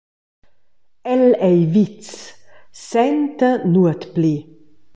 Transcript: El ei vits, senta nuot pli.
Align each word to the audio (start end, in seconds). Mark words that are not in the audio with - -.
El 1.13 1.21
ei 1.49 1.61
vits, 1.75 2.09
senta 2.87 3.51
nuot 3.73 4.01
pli. 4.15 4.35